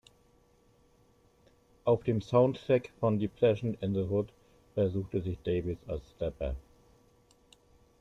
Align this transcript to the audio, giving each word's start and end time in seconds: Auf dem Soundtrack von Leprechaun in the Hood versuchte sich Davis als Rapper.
Auf 1.83 2.01
dem 2.01 2.21
Soundtrack 2.23 2.89
von 2.99 3.19
Leprechaun 3.19 3.77
in 3.81 3.93
the 3.93 4.09
Hood 4.09 4.29
versuchte 4.73 5.21
sich 5.21 5.37
Davis 5.43 5.77
als 5.85 6.01
Rapper. 6.19 6.55